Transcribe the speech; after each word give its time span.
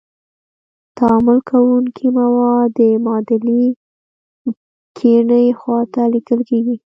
تعامل 0.97 1.39
کوونکي 1.49 2.07
مواد 2.17 2.69
د 2.77 2.81
معادلې 3.05 3.63
کیڼې 4.97 5.43
خواته 5.59 6.03
لیکل 6.13 6.39
کیږي. 6.49 6.75